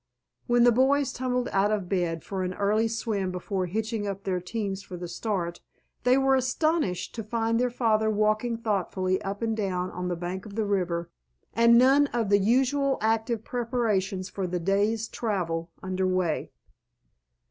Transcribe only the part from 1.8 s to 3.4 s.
bed for an early swim